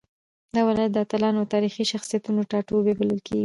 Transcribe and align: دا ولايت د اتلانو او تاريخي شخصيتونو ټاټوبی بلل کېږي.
دا 0.55 0.61
ولايت 0.67 0.91
د 0.93 0.97
اتلانو 1.05 1.41
او 1.41 1.51
تاريخي 1.53 1.83
شخصيتونو 1.93 2.47
ټاټوبی 2.51 2.93
بلل 2.99 3.19
کېږي. 3.25 3.39